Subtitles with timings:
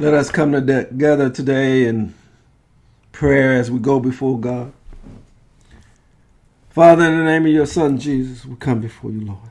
[0.00, 2.14] Let us come together today in
[3.12, 4.72] prayer as we go before God.
[6.70, 9.50] Father, in the name of your Son Jesus, we come before you, Lord.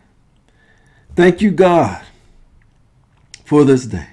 [1.15, 2.03] Thank you, God,
[3.45, 4.09] for this day.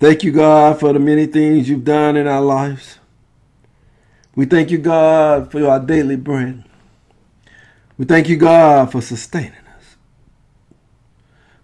[0.00, 2.98] Thank you, God, for the many things you've done in our lives.
[4.34, 6.64] We thank you, God, for our daily bread.
[7.96, 9.96] We thank you, God, for sustaining us.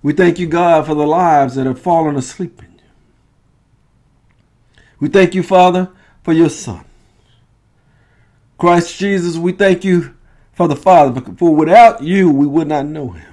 [0.00, 2.62] We thank you, God, for the lives that have fallen asleep
[5.00, 5.90] we thank you, Father,
[6.22, 6.84] for your Son.
[8.58, 10.14] Christ Jesus, we thank you
[10.52, 13.32] for the Father, for without you, we would not know him.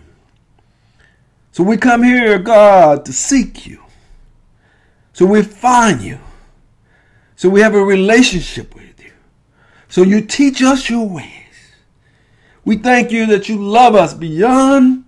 [1.52, 3.84] So we come here, God, to seek you.
[5.12, 6.20] So we find you.
[7.36, 9.12] So we have a relationship with you.
[9.90, 11.34] So you teach us your ways.
[12.64, 15.06] We thank you that you love us beyond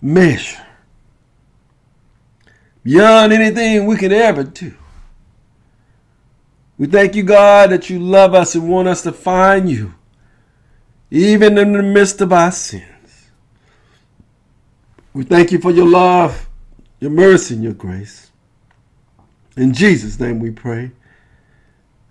[0.00, 0.64] measure,
[2.84, 4.74] beyond anything we could ever do.
[6.78, 9.94] We thank you, God, that you love us and want us to find you,
[11.10, 13.30] even in the midst of our sins.
[15.12, 16.48] We thank you for your love,
[17.00, 18.30] your mercy, and your grace.
[19.56, 20.92] In Jesus' name we pray.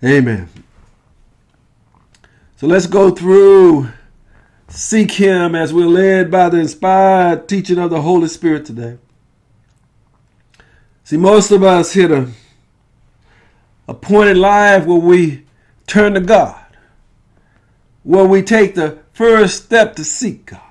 [0.04, 0.50] Amen.
[2.58, 3.90] So let's go through,
[4.68, 8.98] seek Him as we're led by the inspired teaching of the Holy Spirit today.
[11.06, 12.30] See, most of us hit a
[13.88, 15.46] appointed life where we
[15.86, 16.66] turn to God,
[18.04, 20.62] where we take the first step to seek God.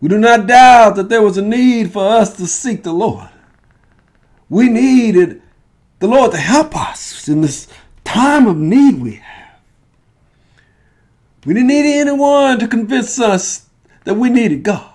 [0.00, 3.28] We do not doubt that there was a need for us to seek the Lord.
[4.50, 5.40] We needed
[5.98, 7.68] the Lord to help us in this
[8.04, 9.58] time of need we have.
[11.46, 13.66] We didn't need anyone to convince us
[14.04, 14.90] that we needed God.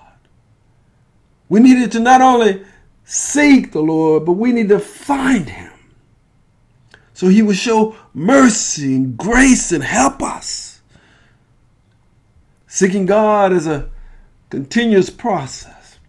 [1.47, 2.63] We needed to not only
[3.03, 5.68] seek the Lord, but we need to find Him
[7.19, 10.79] so he would show mercy and grace and help us.
[12.65, 13.89] Seeking God is a
[14.49, 15.99] continuous process,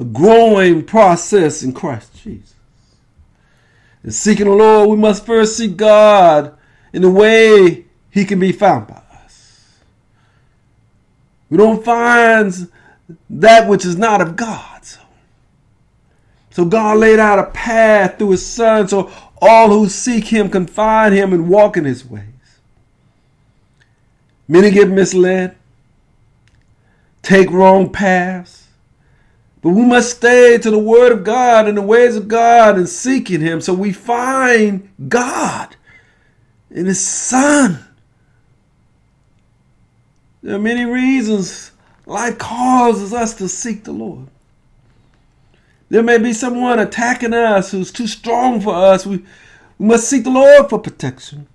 [0.00, 2.56] a growing process in Christ Jesus.
[4.02, 6.58] In seeking the Lord, we must first seek God
[6.92, 9.78] in the way he can be found by us.
[11.50, 12.52] We don't find
[13.30, 14.66] that which is not of God.
[16.50, 20.66] So, God laid out a path through his son so all who seek him can
[20.66, 22.22] find him and walk in his ways.
[24.48, 25.56] Many get misled,
[27.22, 28.68] take wrong paths,
[29.60, 32.88] but we must stay to the word of God and the ways of God and
[32.88, 35.74] seeking him so we find God
[36.70, 37.84] in his son.
[40.42, 41.72] There are many reasons
[42.06, 44.28] life causes us to seek the Lord.
[45.88, 49.06] There may be someone attacking us who's too strong for us.
[49.06, 49.24] We,
[49.78, 51.46] we must seek the Lord for protection.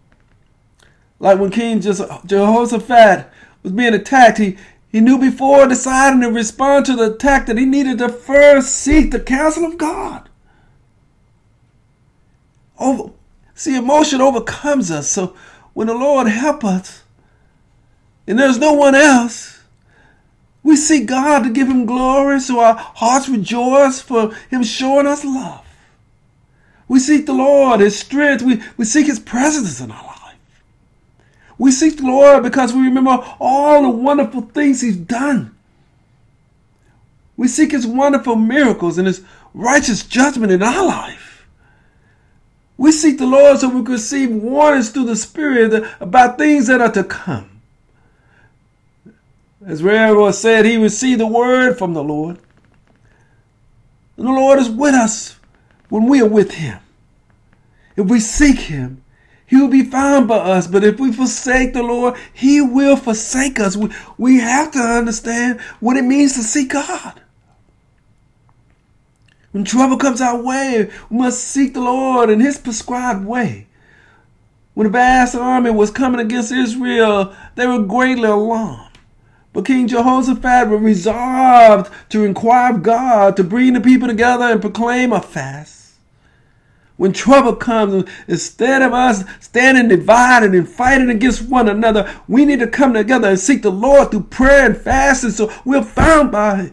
[1.19, 3.29] Like when King Jehoshaphat
[3.61, 4.57] was being attacked, he,
[4.89, 9.11] he knew before deciding to respond to the attack that he needed to first seek
[9.11, 10.29] the counsel of God.
[12.79, 13.11] Over,
[13.53, 15.11] see, emotion overcomes us.
[15.11, 15.35] So
[15.73, 17.03] when the Lord help us,
[18.25, 19.60] and there's no one else,
[20.71, 25.25] we seek God to give him glory so our hearts rejoice for him showing us
[25.25, 25.67] love.
[26.87, 28.41] We seek the Lord, his strength.
[28.41, 30.63] We, we seek his presence in our life.
[31.57, 35.53] We seek the Lord because we remember all the wonderful things he's done.
[37.35, 41.45] We seek his wonderful miracles and his righteous judgment in our life.
[42.77, 46.79] We seek the Lord so we can receive warnings through the Spirit about things that
[46.79, 47.50] are to come.
[49.65, 52.39] As Reverend said, he received the word from the Lord.
[54.17, 55.37] And the Lord is with us
[55.89, 56.79] when we are with him.
[57.95, 59.03] If we seek him,
[59.45, 60.65] he will be found by us.
[60.65, 63.75] But if we forsake the Lord, he will forsake us.
[63.75, 67.21] We, we have to understand what it means to seek God.
[69.51, 73.67] When trouble comes our way, we must seek the Lord in his prescribed way.
[74.73, 78.90] When the vast army was coming against Israel, they were greatly alarmed.
[79.53, 84.61] But King Jehoshaphat was resolved to inquire of God to bring the people together and
[84.61, 85.93] proclaim a fast.
[86.95, 92.59] When trouble comes, instead of us standing divided and fighting against one another, we need
[92.59, 96.71] to come together and seek the Lord through prayer and fasting so we're found by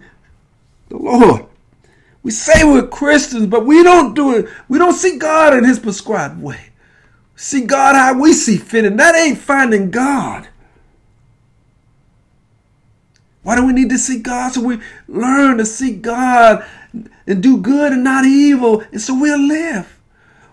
[0.91, 1.47] the Lord.
[2.23, 4.49] We say we're Christians, but we don't do it.
[4.69, 6.61] We don't see God in his prescribed way.
[7.35, 10.49] See God how we see fit, and that ain't finding God.
[13.43, 14.53] Why do we need to seek God?
[14.53, 16.67] So we learn to seek God
[17.27, 19.99] and do good and not evil, and so we'll live.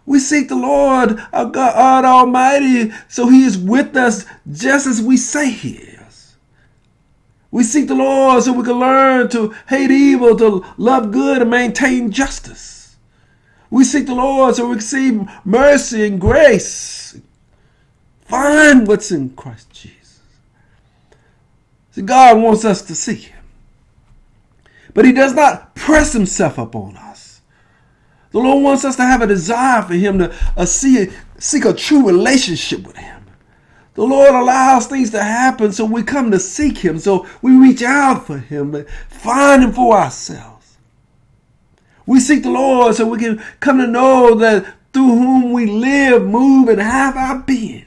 [0.06, 5.18] We seek the Lord, our God Almighty, so He is with us just as we
[5.18, 6.36] say He is.
[7.50, 11.50] We seek the Lord so we can learn to hate evil, to love good, and
[11.50, 12.98] maintain justice.
[13.70, 17.20] We seek the Lord so we see mercy and grace.
[18.26, 20.05] Find what's in Christ Jesus.
[22.02, 23.44] God wants us to see Him.
[24.94, 27.42] But He does not press Himself upon us.
[28.32, 31.08] The Lord wants us to have a desire for Him to uh, see,
[31.38, 33.26] seek a true relationship with Him.
[33.94, 37.82] The Lord allows things to happen so we come to seek Him, so we reach
[37.82, 40.78] out for Him and find Him for ourselves.
[42.06, 46.26] We seek the Lord so we can come to know that through whom we live,
[46.26, 47.86] move, and have our being.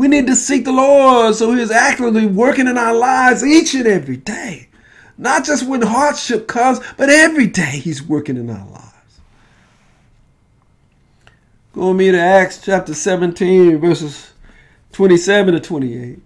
[0.00, 3.74] We need to seek the Lord so He is actively working in our lives each
[3.74, 4.70] and every day.
[5.18, 9.20] Not just when hardship comes, but every day He's working in our lives.
[11.74, 14.32] Go with me to Acts chapter 17, verses
[14.92, 16.18] 27 to 28.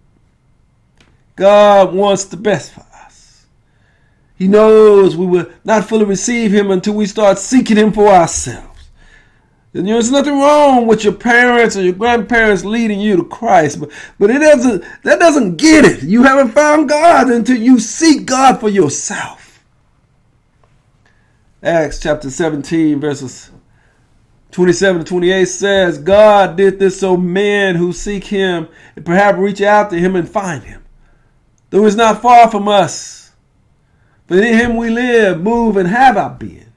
[1.35, 3.47] God wants the best for us.
[4.37, 8.74] He knows we will not fully receive Him until we start seeking Him for ourselves.
[9.75, 13.91] There's nothing wrong with your parents or your grandparents leading you to Christ, but,
[14.21, 16.05] but it doesn't that doesn't get it.
[16.05, 19.65] You haven't found God until you seek God for yourself.
[21.61, 23.51] Acts chapter 17, verses
[24.53, 29.61] 27 to 28 says, God did this so men who seek him and perhaps reach
[29.61, 30.85] out to him and find him.
[31.71, 33.33] Though he's not far from us,
[34.29, 36.73] but in him we live, move, and have our being.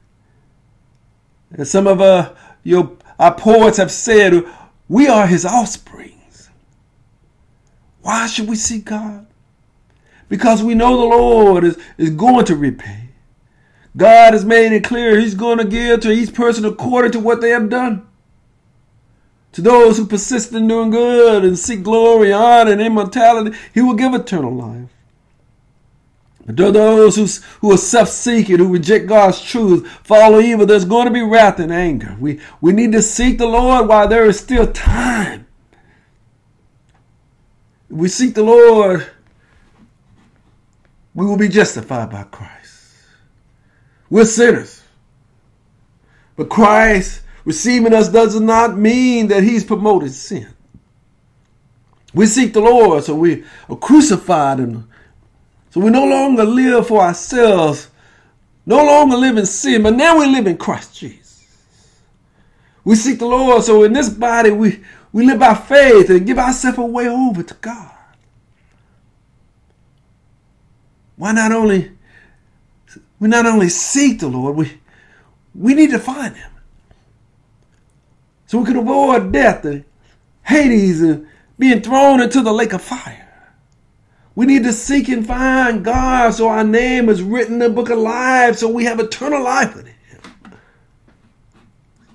[1.52, 2.34] And some of uh,
[2.68, 4.44] your, our poets have said,
[4.88, 6.50] we are his offsprings.
[8.02, 9.26] Why should we seek God?
[10.28, 13.08] Because we know the Lord is, is going to repay.
[13.96, 17.40] God has made it clear He's going to give to each person according to what
[17.40, 18.06] they have done.
[19.52, 23.94] To those who persist in doing good and seek glory, honor, and immortality, He will
[23.94, 24.90] give eternal life.
[26.48, 27.26] Those who,
[27.60, 31.70] who are self-seeking, who reject God's truth, follow evil, there's going to be wrath and
[31.70, 32.16] anger.
[32.18, 35.46] We, we need to seek the Lord while there is still time.
[37.90, 39.06] If we seek the Lord,
[41.14, 42.94] we will be justified by Christ.
[44.08, 44.82] We're sinners.
[46.34, 50.48] But Christ receiving us does not mean that he's promoted sin.
[52.14, 54.87] We seek the Lord, so we are crucified and
[55.70, 57.90] so we no longer live for ourselves,
[58.66, 61.44] no longer live in sin, but now we live in Christ Jesus.
[62.84, 64.82] We seek the Lord, so in this body we,
[65.12, 67.94] we live by faith and give ourselves away over to God.
[71.16, 71.92] Why not only
[73.20, 74.78] we not only seek the Lord, we,
[75.54, 76.50] we need to find him.
[78.46, 79.84] So we can avoid death and
[80.42, 81.26] Hades and
[81.58, 83.27] being thrown into the lake of fire.
[84.38, 87.90] We need to seek and find God so our name is written in the book
[87.90, 89.96] of life so we have eternal life with him.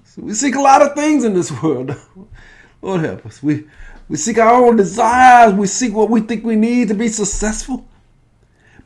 [0.05, 1.93] So we seek a lot of things in this world.
[2.81, 3.43] Lord help us.
[3.43, 3.65] We,
[4.07, 5.53] we seek our own desires.
[5.53, 7.85] We seek what we think we need to be successful.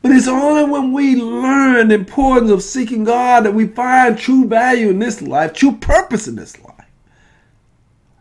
[0.02, 4.48] But it's only when we learn the importance of seeking God that we find true
[4.48, 6.74] value in this life, true purpose in this life.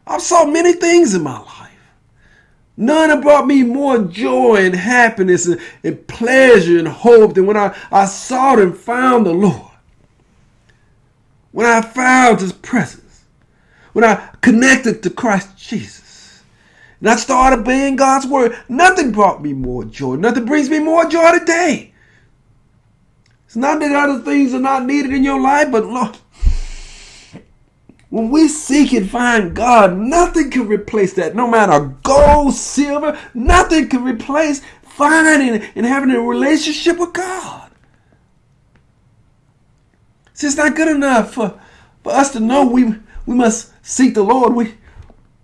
[0.05, 1.66] I've saw many things in my life.
[2.77, 7.75] None brought me more joy and happiness and, and pleasure and hope than when I,
[7.91, 9.71] I sought and found the Lord.
[11.51, 13.25] When I found his presence.
[13.93, 16.43] When I connected to Christ Jesus.
[16.99, 18.55] And I started obeying God's word.
[18.69, 20.15] Nothing brought me more joy.
[20.15, 21.93] Nothing brings me more joy today.
[23.47, 26.15] It's not that other things are not needed in your life, but look,
[28.09, 31.35] when we seek and find God, nothing can replace that.
[31.35, 37.69] No matter gold, silver, nothing can replace finding and having a relationship with God.
[40.33, 41.59] See, it's not good enough for,
[42.03, 42.95] for us to know we,
[43.25, 44.53] we must seek the Lord.
[44.53, 44.75] We,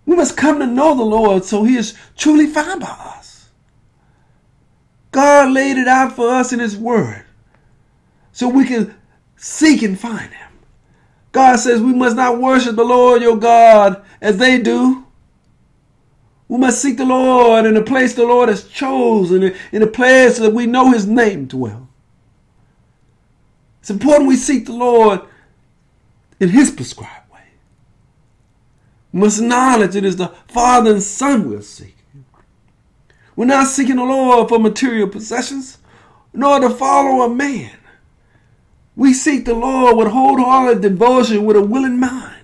[0.06, 3.50] we must come to know the Lord so he is truly found by us.
[5.12, 7.26] God laid it out for us in his word
[8.32, 8.96] so we can
[9.36, 10.53] seek and find him.
[11.34, 15.06] God says we must not worship the Lord your God as they do.
[16.48, 20.38] We must seek the Lord in the place the Lord has chosen, in the place
[20.38, 21.90] that we know his name dwell.
[23.82, 25.22] It's important we seek the Lord
[26.40, 27.40] in his prescribed way.
[29.12, 32.26] We must acknowledge it is the Father and Son we're seeking.
[33.36, 35.80] We're not seeking the Lord for material possessions,
[36.32, 37.72] nor to follow a man.
[38.96, 42.44] We seek the Lord with wholehearted devotion, with a willing mind.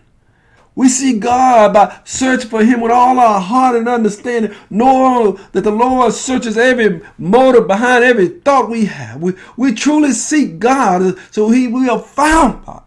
[0.79, 5.65] We see God by searching for Him with all our heart and understanding, knowing that
[5.65, 9.21] the Lord searches every motive behind every thought we have.
[9.21, 12.83] We, we truly seek God so He will found us.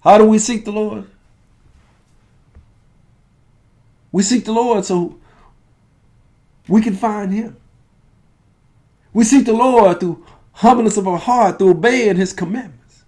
[0.00, 1.06] How do we seek the Lord?
[4.10, 5.18] We seek the Lord so
[6.68, 7.56] we can find Him.
[9.12, 13.04] We seek the Lord through humbleness of our heart, through obeying His commandments,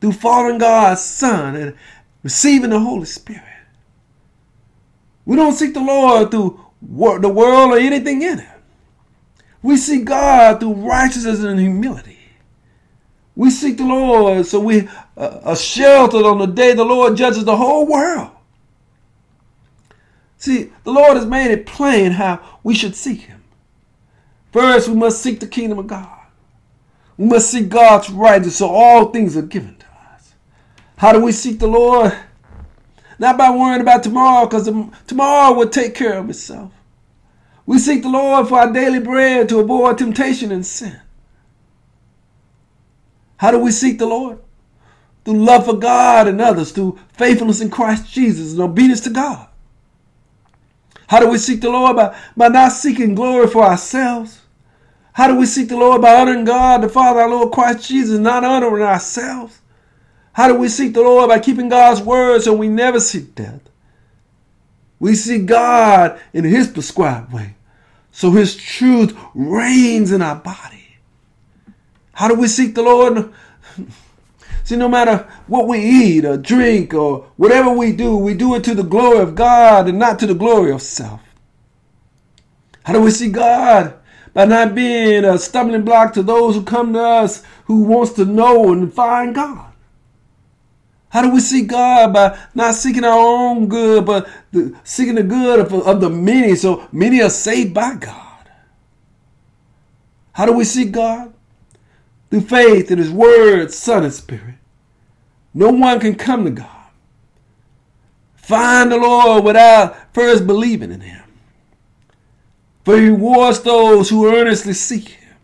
[0.00, 1.76] through following God's Son and
[2.22, 3.42] receiving the Holy Spirit.
[5.24, 8.48] We don't seek the Lord through the world or anything in it.
[9.62, 12.18] We seek God through righteousness and humility.
[13.34, 17.44] We seek the Lord so we uh, are sheltered on the day the Lord judges
[17.44, 18.30] the whole world.
[20.38, 23.42] See, the Lord has made it plain how we should seek Him.
[24.52, 26.17] First, we must seek the kingdom of God.
[27.18, 30.34] We must seek God's righteousness so all things are given to us.
[30.96, 32.16] How do we seek the Lord?
[33.18, 34.70] Not by worrying about tomorrow, because
[35.06, 36.72] tomorrow will take care of itself.
[37.66, 40.98] We seek the Lord for our daily bread to avoid temptation and sin.
[43.38, 44.38] How do we seek the Lord?
[45.24, 49.48] Through love for God and others, through faithfulness in Christ Jesus and obedience to God.
[51.08, 51.96] How do we seek the Lord?
[51.96, 54.40] By, by not seeking glory for ourselves.
[55.18, 56.00] How do we seek the Lord?
[56.00, 59.60] By honoring God, the Father, our Lord Christ Jesus, not honoring ourselves.
[60.32, 61.28] How do we seek the Lord?
[61.28, 63.68] By keeping God's word so we never seek death.
[65.00, 67.56] We seek God in His prescribed way
[68.12, 71.00] so His truth reigns in our body.
[72.12, 73.32] How do we seek the Lord?
[74.62, 78.62] See, no matter what we eat or drink or whatever we do, we do it
[78.62, 81.22] to the glory of God and not to the glory of self.
[82.84, 83.98] How do we see God?
[84.34, 88.24] By not being a stumbling block to those who come to us who wants to
[88.24, 89.72] know and find God.
[91.10, 92.12] How do we see God?
[92.12, 96.54] By not seeking our own good, but the, seeking the good of, of the many,
[96.54, 98.50] so many are saved by God.
[100.32, 101.32] How do we see God?
[102.30, 104.56] Through faith in His Word, Son, and Spirit.
[105.54, 106.68] No one can come to God.
[108.36, 111.24] Find the Lord without first believing in Him.
[112.88, 115.36] For He rewards those who earnestly seek Him.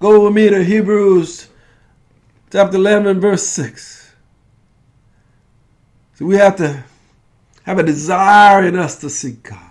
[0.00, 1.46] Go with me to Hebrews
[2.50, 4.12] chapter 11, verse 6.
[6.14, 6.82] So we have to
[7.62, 9.70] have a desire in us to seek God.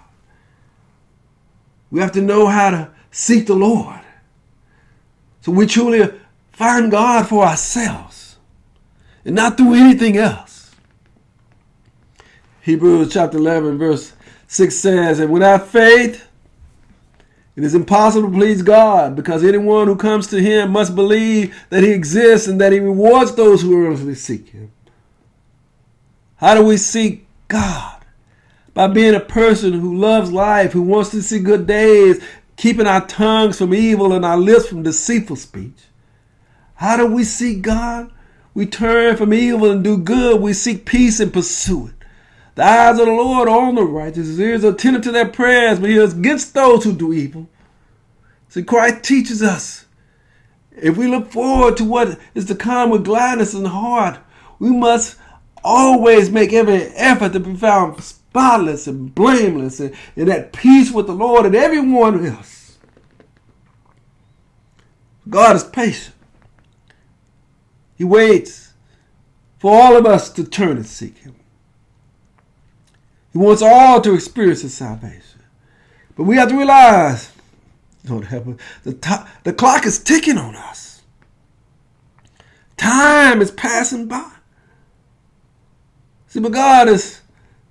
[1.91, 3.99] We have to know how to seek the Lord.
[5.41, 6.17] So we truly
[6.53, 8.37] find God for ourselves
[9.25, 10.73] and not through anything else.
[12.61, 14.13] Hebrews chapter 11, verse
[14.47, 16.29] 6 says, And without faith,
[17.55, 21.83] it is impossible to please God because anyone who comes to Him must believe that
[21.83, 24.71] He exists and that He rewards those who earnestly seek Him.
[26.37, 27.99] How do we seek God?
[28.73, 32.23] By being a person who loves life, who wants to see good days,
[32.57, 35.77] keeping our tongues from evil and our lips from deceitful speech.
[36.75, 38.11] How do we seek God?
[38.55, 40.41] We turn from evil and do good.
[40.41, 42.02] We seek peace and pursue it.
[42.55, 44.27] The eyes of the Lord are on the righteous.
[44.27, 47.49] His ears are attentive to their prayers, but he is against those who do evil.
[48.49, 49.85] See, Christ teaches us.
[50.71, 54.19] If we look forward to what is to come with gladness in the heart,
[54.59, 55.17] we must
[55.63, 61.07] always make every effort to be found spotless and blameless and, and at peace with
[61.07, 62.77] the Lord and everyone else.
[65.29, 66.15] God is patient.
[67.95, 68.73] He waits
[69.59, 71.35] for all of us to turn and seek Him.
[73.33, 75.41] He wants all to experience His salvation.
[76.15, 77.31] But we have to realize,
[78.07, 81.01] Lord help the, the clock is ticking on us.
[82.77, 84.31] Time is passing by.
[86.27, 87.21] See, but God is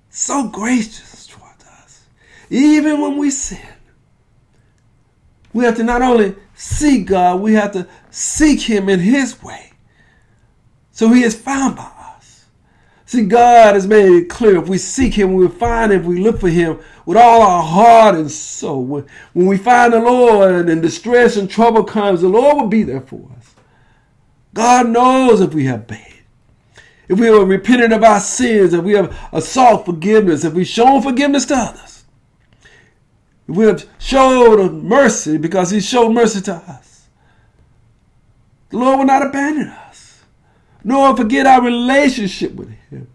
[0.09, 2.05] so gracious towards us.
[2.49, 3.59] Even when we sin,
[5.53, 9.73] we have to not only seek God, we have to seek Him in His way.
[10.93, 11.92] So he is found by.
[13.13, 16.05] See, God has made it clear if we seek him, we will find him, if
[16.07, 18.83] we look for him with all our heart and soul.
[18.83, 22.81] When, when we find the Lord and distress and trouble comes, the Lord will be
[22.81, 23.53] there for us.
[24.55, 26.11] God knows if we have bad.
[27.07, 30.65] If we have repented of our sins, if we have uh, sought forgiveness, if we've
[30.65, 32.05] shown forgiveness to others,
[33.47, 37.09] if we have showed mercy because he showed mercy to us,
[38.69, 40.02] the Lord will not abandon us
[40.83, 43.07] nor forget our relationship with Him,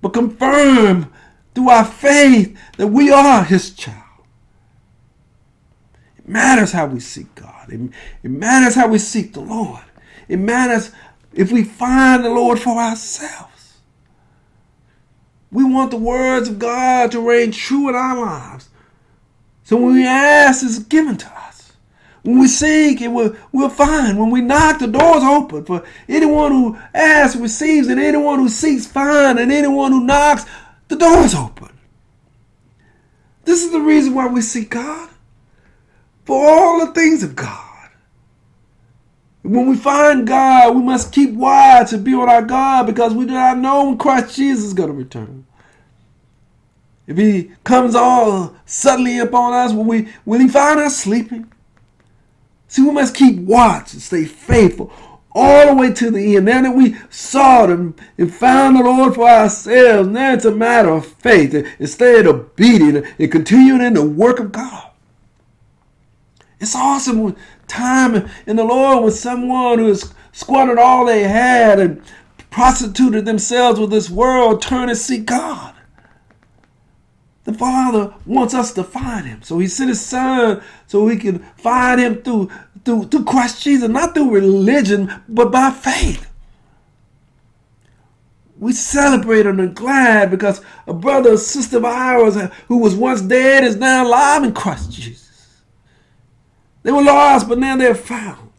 [0.00, 1.12] but confirm
[1.54, 3.98] through our faith that we are His child.
[6.16, 7.68] It matters how we seek God.
[7.68, 7.90] It,
[8.22, 9.82] it matters how we seek the Lord.
[10.28, 10.92] It matters
[11.32, 13.78] if we find the Lord for ourselves.
[15.50, 18.70] We want the words of God to reign true in our lives.
[19.64, 21.31] So when we ask, it's given to us.
[22.22, 24.18] When we seek, it will, we'll find.
[24.18, 25.64] When we knock, the door's open.
[25.64, 30.44] For anyone who asks receives, and anyone who seeks finds, and anyone who knocks,
[30.88, 31.70] the door's open.
[33.44, 35.10] This is the reason why we seek God.
[36.24, 37.72] For all the things of God.
[39.42, 43.26] When we find God, we must keep watch to be on our God because we
[43.26, 45.44] do not know when Christ Jesus is going to return.
[47.08, 51.52] If he comes all suddenly upon us, will, we, will he find us sleeping?
[52.72, 54.90] See, we must keep watch and stay faithful
[55.32, 56.46] all the way to the end.
[56.46, 60.88] Now that we sought him and found the Lord for ourselves, now it's a matter
[60.88, 64.90] of faith and staying obedient and continuing in the work of God.
[66.60, 67.36] It's awesome when
[67.68, 72.00] time in the Lord with someone who has squandered all they had and
[72.48, 75.71] prostituted themselves with this world turn and seek God.
[77.44, 79.42] The Father wants us to find Him.
[79.42, 82.50] So He sent His Son so we can find Him through,
[82.84, 86.28] through, through Christ Jesus, not through religion, but by faith.
[88.58, 92.36] We celebrate and are glad because a brother or sister of ours
[92.68, 95.62] who was once dead is now alive in Christ Jesus.
[96.84, 98.51] They were lost, but now they're found.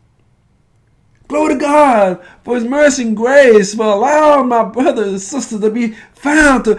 [1.34, 5.72] Glory to God for His mercy and grace for allowing my brothers and sisters to
[5.72, 6.75] be found, to,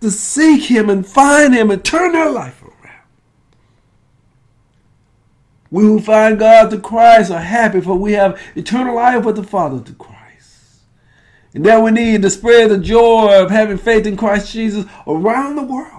[0.00, 3.02] to seek Him and find Him and turn their life around.
[5.70, 9.42] We who find God through Christ are happy, for we have eternal life with the
[9.42, 10.80] Father through Christ.
[11.52, 15.56] And now we need to spread the joy of having faith in Christ Jesus around
[15.56, 15.95] the world.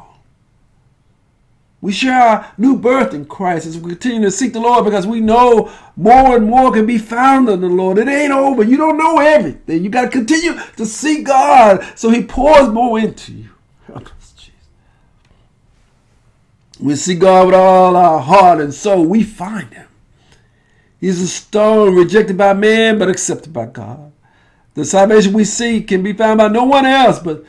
[1.80, 5.06] We share our new birth in Christ as we continue to seek the Lord because
[5.06, 8.00] we know more and more can be found in the Lord.
[8.00, 8.64] It ain't over.
[8.64, 9.84] You don't know everything.
[9.84, 13.50] You got to continue to seek God so He pours more into you.
[16.80, 19.04] We see God with all our heart and soul.
[19.04, 19.88] We find Him.
[21.00, 24.12] He's a stone rejected by man but accepted by God.
[24.74, 27.44] The salvation we seek can be found by no one else, but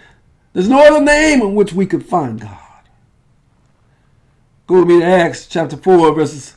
[0.52, 2.67] there's no other name in which we could find God.
[4.68, 6.54] Go with me to Acts chapter 4, verses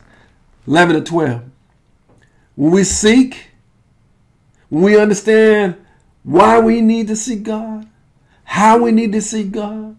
[0.68, 1.44] 11 to 12.
[2.56, 3.52] When we seek,
[4.68, 5.78] when we understand
[6.24, 7.88] why we need to seek God,
[8.44, 9.96] how we need to seek God,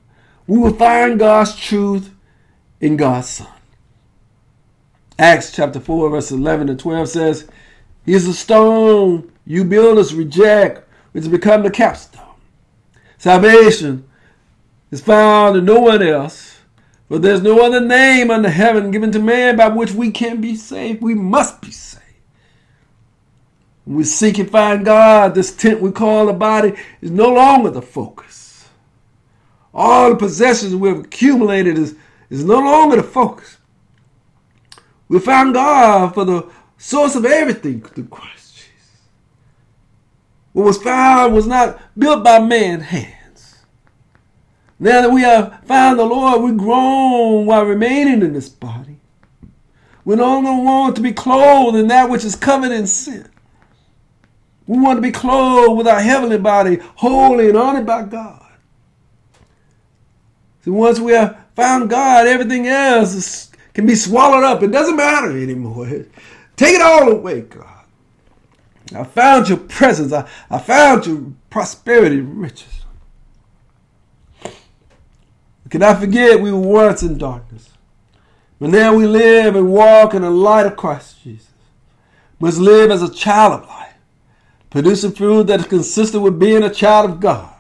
[0.47, 2.15] we will find God's truth
[2.83, 3.49] in God's Son.
[5.19, 7.49] Acts chapter 4, verses 11 to 12 says,
[8.05, 12.35] He is a stone you builders reject, which has become the capstone.
[13.17, 14.07] Salvation
[14.91, 16.52] is found in no one else
[17.13, 20.57] for there's no other name under heaven given to man by which we can be
[20.57, 21.03] saved.
[21.03, 22.03] We must be saved.
[23.85, 26.73] We seek and find God, this tent we call the body
[27.03, 28.67] is no longer the focus.
[29.75, 31.97] All the possessions we've accumulated is,
[32.31, 33.59] is no longer the focus.
[35.09, 36.49] We found God for the
[36.79, 39.03] source of everything through Christ Jesus.
[40.55, 43.22] What was found was not built by man's hand.
[44.83, 48.97] Now that we have found the Lord, we groan while remaining in this body.
[50.05, 53.31] We longer want to be clothed in that which is covered in sin.
[54.67, 58.45] We want to be clothed with our heavenly body, holy and honored by God.
[60.65, 64.65] So once we have found God, everything else is, can be swallowed up.
[64.65, 65.87] It doesn't matter anymore.
[66.57, 67.85] Take it all away, God.
[68.97, 70.13] I found your presence.
[70.13, 72.82] I, I found your prosperity riches.
[75.73, 77.71] Cannot forget we were once in darkness.
[78.61, 81.49] But now we live and walk in the light of Christ Jesus.
[82.39, 83.95] Must live as a child of light,
[84.69, 87.55] producing fruit that is consistent with being a child of God,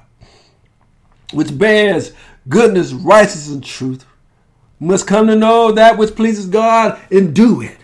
[1.32, 2.12] which bears
[2.50, 4.04] goodness, righteousness, and truth.
[4.78, 7.78] Must come to know that which pleases God and do it.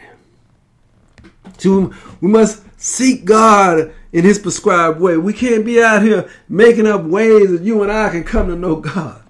[1.61, 5.17] To, we must seek God in His prescribed way.
[5.17, 8.57] We can't be out here making up ways that you and I can come to
[8.57, 9.23] know God.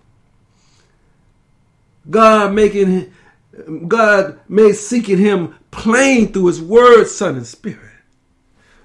[2.10, 3.12] God making
[3.86, 7.80] God made seeking him plain through his word, son, and spirit.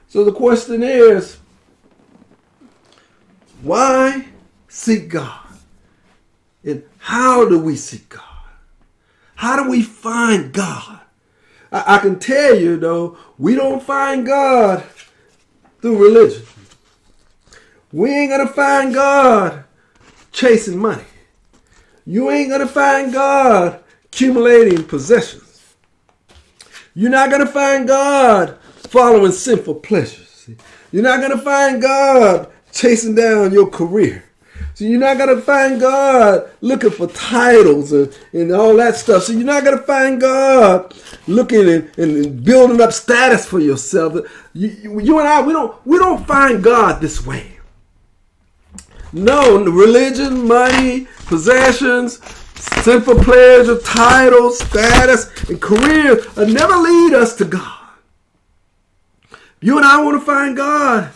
[0.08, 1.38] So the question is,
[3.62, 4.28] why
[4.68, 5.40] seek God?
[6.64, 8.22] And how do we seek God?
[9.36, 11.00] How do we find God?
[11.72, 14.84] I, I can tell you though, we don't find God
[15.82, 16.46] through religion.
[17.92, 19.66] We ain't gonna find God
[20.32, 21.04] chasing money.
[22.06, 25.76] You ain't going to find God accumulating possessions.
[26.96, 30.50] You're not going to find God following sinful pleasures.
[30.92, 34.24] You're not going to find God chasing down your career.
[34.76, 39.24] So you're not going to find God looking for titles and, and all that stuff.
[39.24, 40.94] So you're not going to find God
[41.28, 44.16] looking and, and, building up status for yourself.
[44.54, 47.53] You, you and I, we don't, we don't find God this way.
[49.14, 52.20] No, religion, money, possessions,
[52.82, 57.80] sinful pleasure, titles, status, and career will never lead us to God.
[59.62, 61.12] You and I want to find God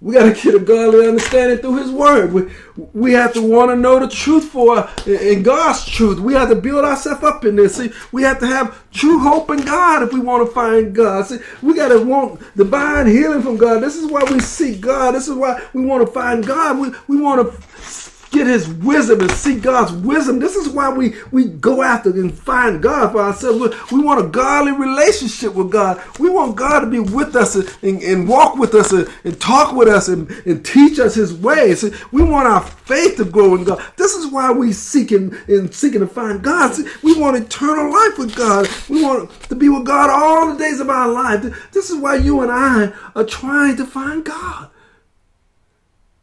[0.00, 2.32] we got to get a godly understanding through His Word.
[2.32, 2.52] We,
[2.92, 6.20] we have to want to know the truth for in God's truth.
[6.20, 7.76] We have to build ourselves up in this.
[7.76, 11.26] See, we have to have true hope in God if we want to find God.
[11.26, 13.80] See, we got to want divine healing from God.
[13.80, 15.14] This is why we seek God.
[15.14, 16.78] This is why we want to find God.
[16.78, 20.38] We, we want to get his wisdom and seek God's wisdom.
[20.38, 23.58] This is why we, we go after and find God for ourselves.
[23.90, 26.02] We, we want a godly relationship with God.
[26.18, 29.40] We want God to be with us and, and, and walk with us and, and,
[29.40, 31.84] talk with us and, and teach us his ways.
[32.12, 33.82] We want our faith to grow in God.
[33.96, 36.76] This is why we seek and, and seeking to find God.
[37.02, 38.68] We want eternal life with God.
[38.88, 41.70] We want to be with God all the days of our life.
[41.72, 44.70] This is why you and I are trying to find God.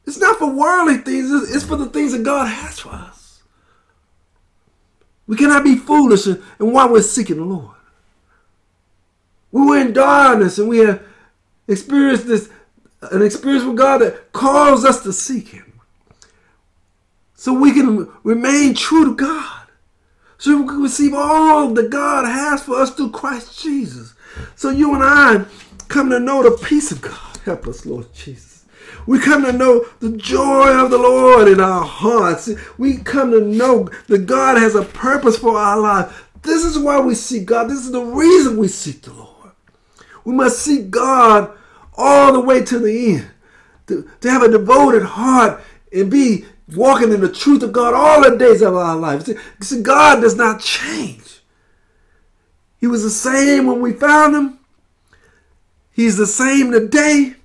[0.05, 3.43] It's not for worldly things, it's for the things that God has for us.
[5.27, 7.75] We cannot be foolish in, why we're seeking the Lord.
[9.51, 11.01] We were in darkness and we have
[11.67, 12.49] experienced this
[13.11, 15.73] an experience with God that calls us to seek Him.
[17.35, 19.67] So we can remain true to God.
[20.37, 24.13] So we can receive all that God has for us through Christ Jesus.
[24.55, 25.45] So you and I
[25.89, 27.37] come to know the peace of God.
[27.45, 28.52] Help us, Lord Jesus.
[29.05, 32.49] We come to know the joy of the Lord in our hearts.
[32.77, 36.29] We come to know that God has a purpose for our life.
[36.41, 37.69] This is why we seek God.
[37.69, 39.51] This is the reason we seek the Lord.
[40.25, 41.51] We must seek God
[41.95, 43.27] all the way to the end.
[43.87, 48.29] To, to have a devoted heart and be walking in the truth of God all
[48.29, 49.29] the days of our lives.
[49.61, 51.41] See, God does not change.
[52.79, 54.59] He was the same when we found him.
[55.91, 57.35] He's the same today.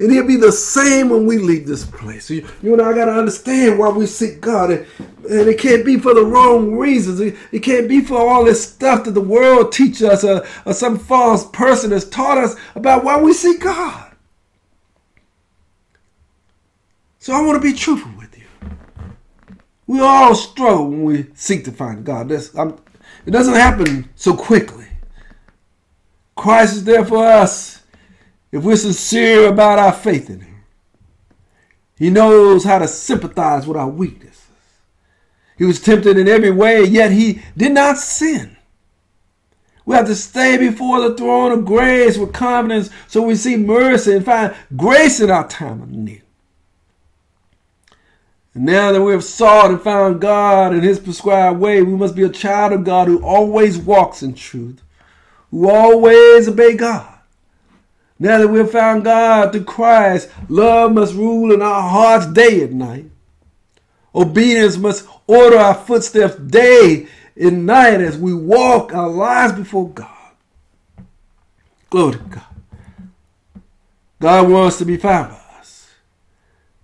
[0.00, 2.30] And he'll be the same when we leave this place.
[2.30, 4.70] You, you and I got to understand why we seek God.
[4.70, 4.86] And,
[5.28, 7.18] and, it can't be for the wrong reasons.
[7.18, 10.72] It, it, can't be for all this stuff that the world teaches us or, or
[10.72, 14.14] some false person has taught us about why we seek God.
[17.18, 18.46] So I want to be truthful with you.
[19.88, 22.30] We all struggle when we seek to find God.
[22.30, 22.52] It
[23.26, 24.86] doesn't happen so quickly.
[26.36, 27.77] Christ is there for us
[28.52, 30.64] if we're sincere about our faith in Him.
[31.98, 34.46] He knows how to sympathize with our weaknesses.
[35.56, 38.56] He was tempted in every way, yet he did not sin.
[39.84, 44.14] We have to stay before the throne of grace with confidence so we see mercy
[44.14, 46.22] and find grace in our time of need.
[48.54, 52.22] Now that we have sought and found God in His prescribed way, we must be
[52.22, 54.82] a child of God who always walks in truth,
[55.50, 57.17] who always obey God
[58.18, 62.74] now that we've found God through Christ, love must rule in our hearts day and
[62.74, 63.06] night.
[64.14, 70.08] Obedience must order our footsteps day and night as we walk our lives before God.
[71.90, 72.42] Glory to God.
[74.20, 75.88] God wants to be found by us.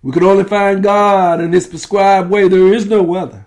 [0.01, 2.47] We can only find God in His prescribed way.
[2.47, 3.45] There is no other.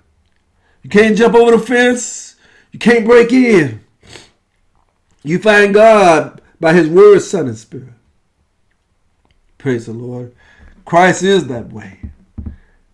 [0.83, 2.37] You can't jump over the fence.
[2.71, 3.83] You can't break in.
[5.23, 7.93] You find God by his word, Son, and Spirit.
[9.59, 10.35] Praise the Lord.
[10.85, 12.01] Christ is that way.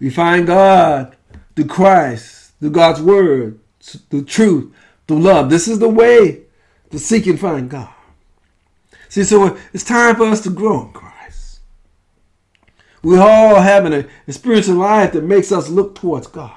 [0.01, 1.17] We find God
[1.55, 4.75] through Christ, through God's word, through truth,
[5.07, 5.51] through love.
[5.51, 6.43] This is the way
[6.91, 7.89] to seek and find God.
[9.09, 11.61] See, so it's time for us to grow in Christ.
[13.03, 16.53] We all have an experience in life that makes us look towards God.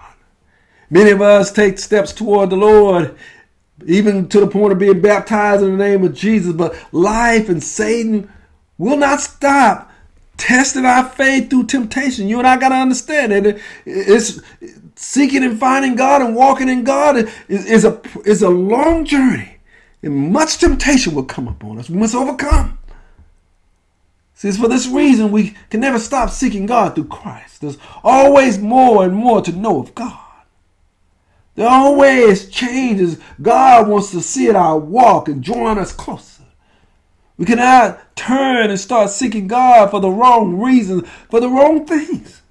[0.89, 3.15] Many of us take steps toward the Lord
[3.85, 6.53] even to the point of being baptized in the name of Jesus.
[6.53, 8.31] But life and Satan
[8.77, 9.91] will not stop
[10.37, 12.27] testing our faith through temptation.
[12.27, 14.39] You and I got to understand that It's
[14.95, 19.57] seeking and finding God and walking in God is, a is a long journey,
[20.01, 21.89] and much temptation will come upon us.
[21.89, 22.77] We must overcome.
[24.35, 27.61] See, it's for this reason we can never stop seeking God through Christ.
[27.61, 30.19] There's always more and more to know of God.
[31.57, 33.17] There always changes.
[33.41, 36.43] God wants to see it our walk and join us closer.
[37.35, 42.43] We cannot turn and start seeking God for the wrong reasons, for the wrong things.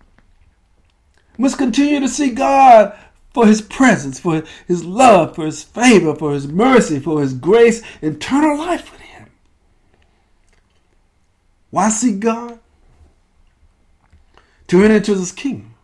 [1.38, 2.98] We must continue to seek God
[3.32, 7.82] for his presence, for his love, for his favor, for his mercy, for his grace,
[8.02, 9.30] eternal life with him.
[11.70, 12.58] Why seek God?
[14.66, 15.75] To enter into his kingdom.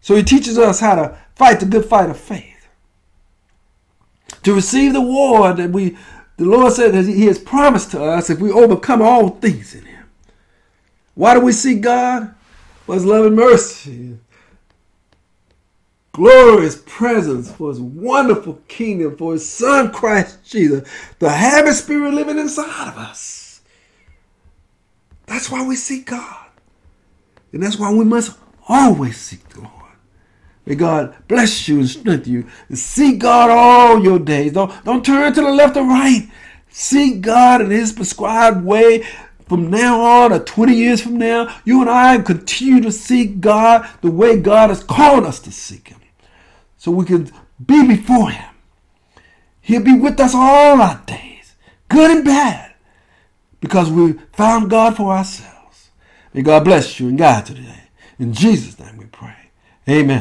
[0.00, 2.68] So he teaches us how to fight the good fight of faith.
[4.44, 5.96] To receive the war that we
[6.40, 9.84] the Lord said that He has promised to us if we overcome all things in
[9.84, 10.06] Him.
[11.12, 12.34] Why do we seek God?
[12.86, 14.16] For His love and mercy,
[16.12, 22.38] glorious presence, for His wonderful kingdom, for His Son Christ Jesus, the His Spirit living
[22.38, 23.60] inside of us.
[25.26, 26.46] That's why we seek God.
[27.52, 29.79] And that's why we must always seek the Lord.
[30.66, 32.46] May God bless you and strengthen you.
[32.74, 34.52] Seek God all your days.
[34.52, 36.28] Don't, don't turn to the left or right.
[36.68, 39.04] Seek God in His prescribed way.
[39.48, 43.88] From now on, or 20 years from now, you and I continue to seek God
[44.00, 46.00] the way God has called us to seek Him.
[46.78, 47.32] So we can
[47.66, 48.54] be before Him.
[49.60, 51.56] He'll be with us all our days,
[51.88, 52.74] good and bad,
[53.60, 55.90] because we found God for ourselves.
[56.32, 57.82] May God bless you and guide you today.
[58.20, 59.50] In Jesus' name we pray.
[59.88, 60.18] Amen.